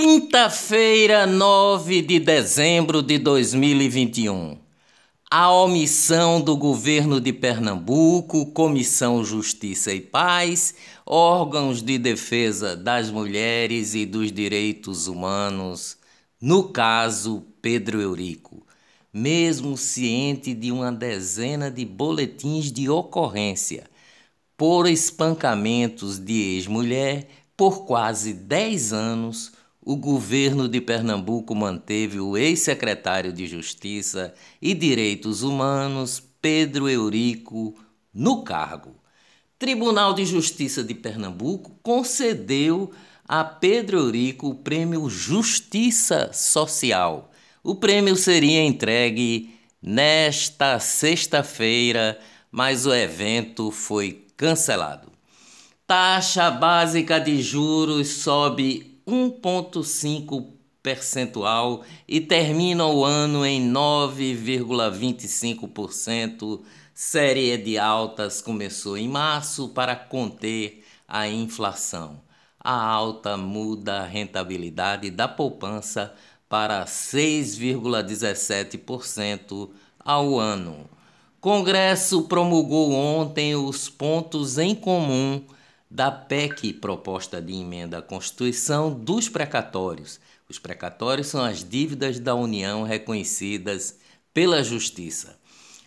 [0.00, 4.56] Quinta-feira, 9 de dezembro de 2021.
[5.28, 13.96] A omissão do governo de Pernambuco, Comissão Justiça e Paz, órgãos de defesa das mulheres
[13.96, 15.98] e dos direitos humanos,
[16.40, 18.64] no caso Pedro Eurico,
[19.12, 23.82] mesmo ciente de uma dezena de boletins de ocorrência
[24.56, 29.57] por espancamentos de ex-mulher por quase 10 anos
[29.88, 37.74] o governo de Pernambuco manteve o ex-secretário de Justiça e Direitos Humanos, Pedro Eurico,
[38.12, 38.96] no cargo.
[39.58, 42.90] Tribunal de Justiça de Pernambuco concedeu
[43.26, 47.30] a Pedro Eurico o prêmio Justiça Social.
[47.64, 52.20] O prêmio seria entregue nesta sexta-feira,
[52.52, 55.10] mas o evento foi cancelado.
[55.86, 66.60] Taxa básica de juros sobe 1,5 percentual e termina o ano em 9,25%.
[66.92, 72.20] Série de altas começou em março para conter a inflação.
[72.60, 76.14] A alta muda a rentabilidade da poupança
[76.46, 80.84] para 6,17% ao ano.
[81.40, 85.40] Congresso promulgou ontem os pontos em comum
[85.90, 90.20] da PEC, proposta de emenda à Constituição, dos precatórios.
[90.48, 93.98] Os precatórios são as dívidas da União reconhecidas
[94.34, 95.38] pela Justiça.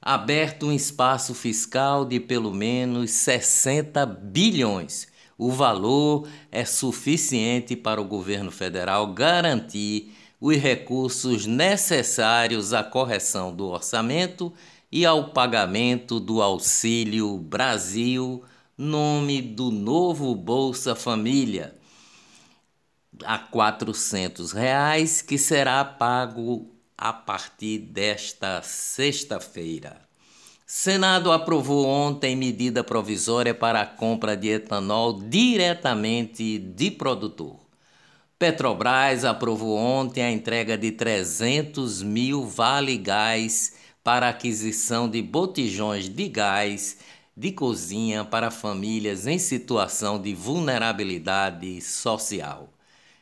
[0.00, 5.08] Aberto um espaço fiscal de pelo menos 60 bilhões.
[5.38, 13.66] O valor é suficiente para o governo federal garantir os recursos necessários à correção do
[13.66, 14.52] orçamento
[14.92, 18.44] e ao pagamento do Auxílio Brasil
[18.76, 21.74] nome do novo Bolsa Família
[23.24, 30.00] a R$ reais que será pago a partir desta sexta-feira.
[30.66, 37.56] Senado aprovou ontem medida provisória para a compra de etanol diretamente de produtor.
[38.38, 43.74] Petrobras aprovou ontem a entrega de 300 mil vale gás
[44.04, 46.98] para aquisição de botijões de gás
[47.36, 52.72] de cozinha para famílias em situação de vulnerabilidade social.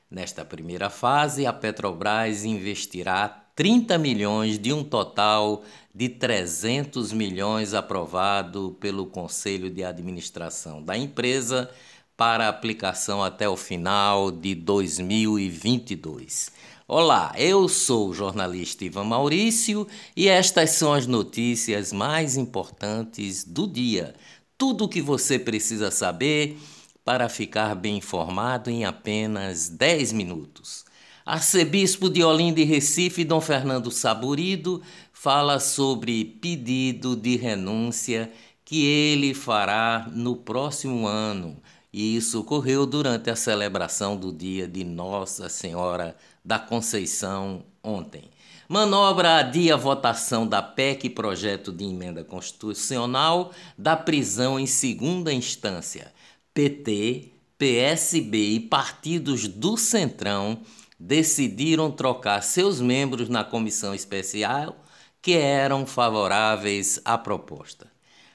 [0.09, 8.77] Nesta primeira fase, a Petrobras investirá 30 milhões de um total de 300 milhões aprovado
[8.79, 11.69] pelo Conselho de Administração da empresa
[12.17, 16.53] para aplicação até o final de 2022.
[16.87, 23.67] Olá, eu sou o jornalista Ivan Maurício e estas são as notícias mais importantes do
[23.67, 24.15] dia.
[24.59, 26.59] Tudo o que você precisa saber
[27.03, 30.85] para ficar bem informado em apenas 10 minutos.
[31.25, 38.31] Arcebispo de Olinda e Recife, Dom Fernando Saburido, fala sobre pedido de renúncia
[38.63, 41.57] que ele fará no próximo ano
[41.97, 48.31] e isso ocorreu durante a celebração do dia de Nossa Senhora da Conceição ontem.
[48.69, 56.13] Manobra adia votação da PEC, projeto de emenda constitucional, da prisão em segunda instância.
[56.53, 60.61] PT, PSB e partidos do Centrão
[60.99, 64.77] decidiram trocar seus membros na comissão especial
[65.21, 67.94] que eram favoráveis à proposta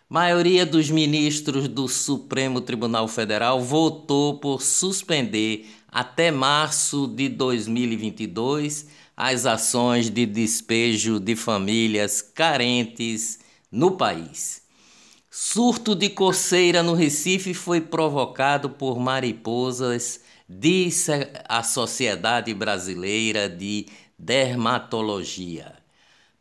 [0.09, 9.45] maioria dos ministros do Supremo Tribunal Federal votou por suspender até março de 2022 as
[9.45, 13.39] ações de despejo de famílias carentes
[13.71, 14.63] no país.
[15.29, 21.11] Surto de coceira no Recife foi provocado por mariposas, disse
[21.47, 23.85] a Sociedade Brasileira de
[24.17, 25.77] Dermatologia.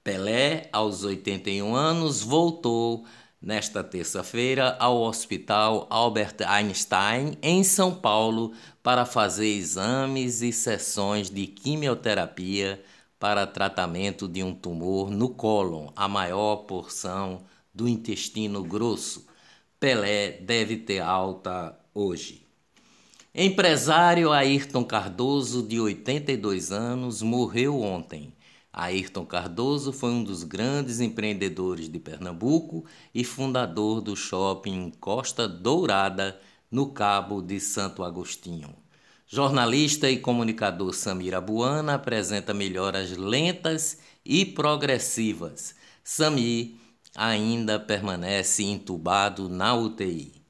[0.03, 3.05] Pelé, aos 81 anos, voltou
[3.41, 11.47] nesta terça-feira ao Hospital Albert Einstein, em São Paulo, para fazer exames e sessões de
[11.47, 12.83] quimioterapia
[13.19, 17.43] para tratamento de um tumor no cólon, a maior porção
[17.75, 19.27] do intestino grosso.
[19.79, 22.47] Pelé deve ter alta hoje.
[23.35, 28.33] Empresário Ayrton Cardoso, de 82 anos, morreu ontem.
[28.79, 36.41] Ayrton Cardoso foi um dos grandes empreendedores de Pernambuco e fundador do shopping Costa Dourada,
[36.71, 38.73] no Cabo de Santo Agostinho.
[39.27, 45.75] Jornalista e comunicador Samir Abuana apresenta melhoras lentas e progressivas.
[46.05, 46.77] Samir
[47.17, 50.41] ainda permanece entubado na UTI.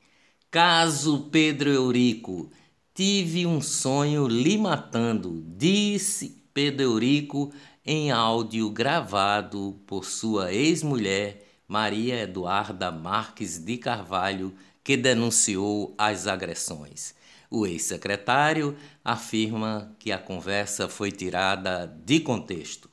[0.51, 2.51] Caso Pedro Eurico
[2.99, 7.53] Tive um sonho lhe matando, disse Pedro Eurico
[7.87, 14.53] em áudio gravado por sua ex-mulher Maria Eduarda Marques de Carvalho,
[14.83, 17.15] que denunciou as agressões.
[17.49, 22.91] O ex-secretário afirma que a conversa foi tirada de contexto.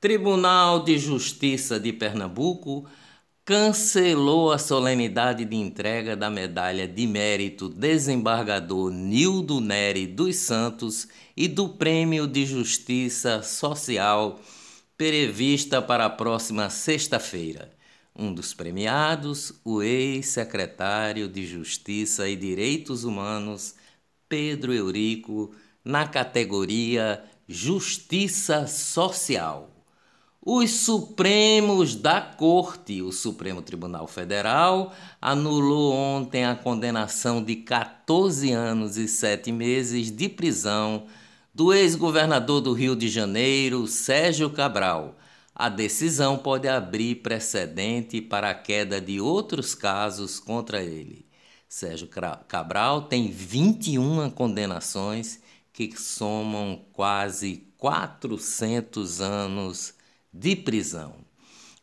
[0.00, 2.88] Tribunal de Justiça de Pernambuco
[3.46, 11.06] cancelou a solenidade de entrega da medalha de mérito desembargador Nildo Neri dos Santos
[11.36, 14.40] e do Prêmio de Justiça Social
[14.98, 17.70] prevista para a próxima sexta-feira.
[18.18, 23.76] Um dos premiados, o ex-secretário de Justiça e Direitos Humanos,
[24.28, 25.54] Pedro Eurico,
[25.84, 29.75] na categoria Justiça Social.
[30.48, 38.96] Os Supremos da Corte, o Supremo Tribunal Federal, anulou ontem a condenação de 14 anos
[38.96, 41.06] e 7 meses de prisão
[41.52, 45.18] do ex-governador do Rio de Janeiro, Sérgio Cabral.
[45.52, 51.26] A decisão pode abrir precedente para a queda de outros casos contra ele.
[51.68, 52.08] Sérgio
[52.46, 55.40] Cabral tem 21 condenações
[55.72, 59.95] que somam quase 400 anos
[60.38, 61.14] de prisão.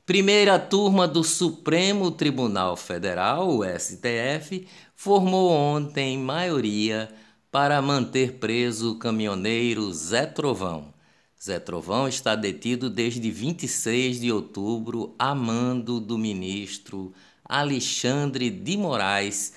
[0.06, 7.10] Primeira turma do Supremo Tribunal Federal, o STF, formou ontem maioria
[7.50, 10.94] para manter preso o caminhoneiro Zé Trovão.
[11.42, 17.14] Zé Trovão está detido desde 26 de outubro a mando do ministro
[17.46, 19.54] Alexandre de Moraes,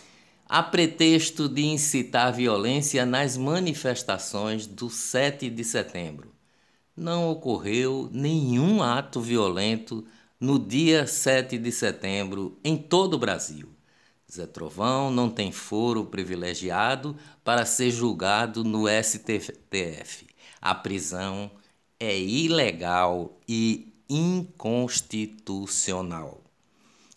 [0.49, 6.35] a pretexto de incitar violência nas manifestações do 7 de setembro
[6.96, 10.04] não ocorreu nenhum ato violento
[10.40, 13.69] no dia 7 de setembro em todo o Brasil.
[14.31, 20.26] Zé Trovão não tem foro privilegiado para ser julgado no STF.
[20.60, 21.50] A prisão
[22.00, 26.42] é ilegal e inconstitucional.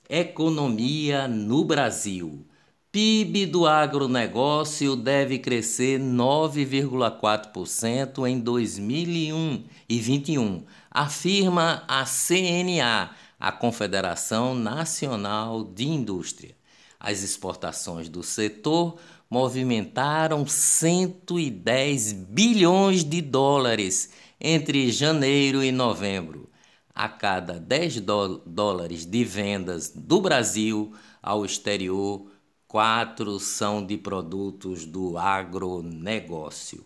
[0.07, 2.45] Economia no Brasil.
[2.91, 15.87] PIB do agronegócio deve crescer 9,4% em 2021, afirma a CNA, a Confederação Nacional de
[15.87, 16.55] Indústria.
[16.99, 18.97] As exportações do setor
[19.29, 24.09] movimentaram 110 bilhões de dólares
[24.41, 26.49] entre janeiro e novembro.
[26.95, 28.01] A cada 10
[28.47, 30.91] dólares de vendas do Brasil
[31.21, 32.25] ao exterior,
[32.69, 36.85] quatro são de produtos do agronegócio.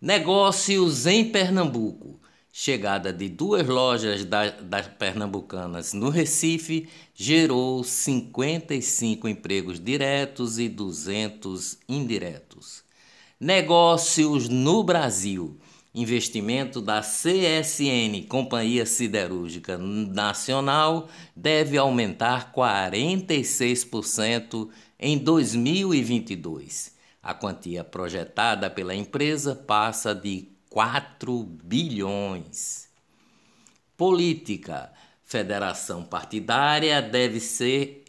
[0.00, 2.20] Negócios em Pernambuco.
[2.52, 12.84] Chegada de duas lojas das pernambucanas no Recife gerou 55 empregos diretos e 200 indiretos.
[13.40, 15.58] Negócios no Brasil.
[15.94, 21.06] Investimento da CSN, Companhia Siderúrgica Nacional,
[21.36, 24.70] deve aumentar 46%
[25.02, 26.94] em 2022.
[27.20, 32.88] A quantia projetada pela empresa passa de 4 bilhões.
[33.96, 34.92] Política.
[35.24, 38.04] Federação partidária deve ser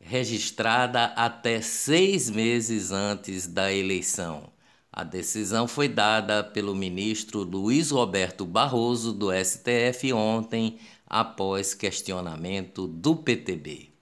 [0.00, 4.50] registrada até seis meses antes da eleição.
[4.92, 13.16] A decisão foi dada pelo ministro Luiz Roberto Barroso do STF ontem, após questionamento do
[13.16, 13.93] PTB.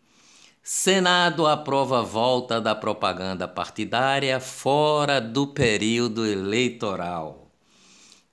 [0.65, 7.51] Senado aprova a volta da propaganda partidária fora do período eleitoral.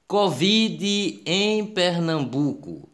[0.08, 2.88] Covid em Pernambuco.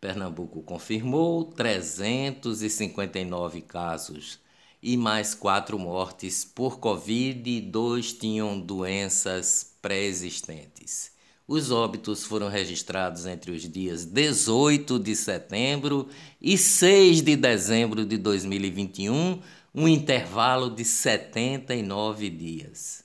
[0.00, 4.40] Pernambuco confirmou 359 casos
[4.82, 11.12] e mais quatro mortes por Covid e dois tinham doenças pré-existentes.
[11.52, 16.06] Os óbitos foram registrados entre os dias 18 de setembro
[16.40, 19.40] e 6 de dezembro de 2021,
[19.74, 23.02] um intervalo de 79 dias.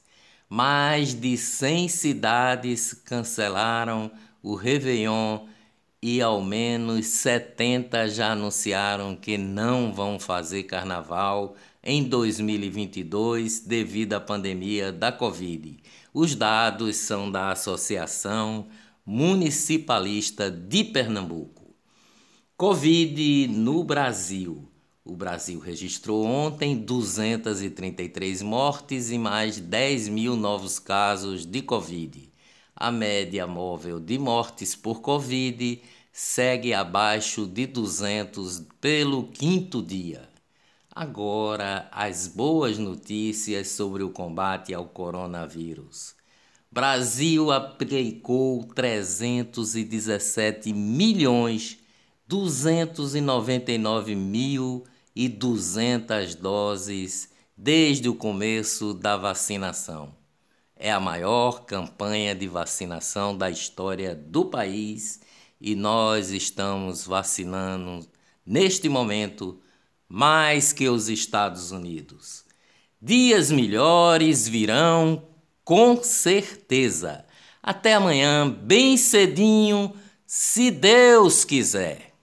[0.48, 4.12] Mais de 100 cidades cancelaram
[4.44, 5.48] o Réveillon
[6.00, 14.20] e ao menos 70 já anunciaram que não vão fazer carnaval em 2022 devido à
[14.20, 15.80] pandemia da Covid.
[16.18, 18.68] Os dados são da Associação
[19.06, 21.76] Municipalista de Pernambuco.
[22.56, 24.66] Covid no Brasil.
[25.04, 32.32] O Brasil registrou ontem 233 mortes e mais 10 mil novos casos de Covid.
[32.74, 35.82] A média móvel de mortes por Covid
[36.14, 40.30] segue abaixo de 200 pelo quinto dia.
[40.98, 46.16] Agora, as boas notícias sobre o combate ao coronavírus.
[46.72, 51.80] Brasil aplicou 317 milhões
[52.26, 60.16] 299 mil e 200 doses desde o começo da vacinação.
[60.78, 65.20] É a maior campanha de vacinação da história do país
[65.60, 68.08] e nós estamos vacinando
[68.46, 69.60] neste momento
[70.10, 72.44] mais que os Estados Unidos.
[73.02, 75.28] Dias melhores virão
[75.64, 77.26] com certeza.
[77.62, 79.94] Até amanhã, bem cedinho,
[80.26, 82.15] se Deus quiser.